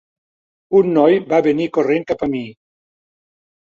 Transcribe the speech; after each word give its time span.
Un 0.79 0.87
noi 0.95 1.19
va 1.33 1.41
venir 1.49 1.69
corrent 1.77 2.09
cap 2.13 2.25
a 2.27 2.31
mi. 2.33 2.45